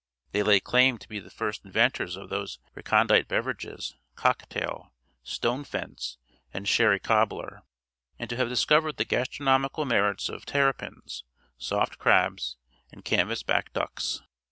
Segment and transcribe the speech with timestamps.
[0.31, 5.63] They lay claim to be the first inventors of those recondite beverages, cock tail, stone
[5.63, 6.17] fence,
[6.51, 7.61] and sherry cobbler,
[8.17, 11.23] and to have discovered the gastronomical merits of terrapins,
[11.59, 12.57] soft crabs,
[12.91, 14.23] and canvas back ducks.